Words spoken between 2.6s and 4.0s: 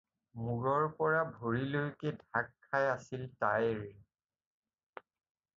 খাই আছিল তাইৰ।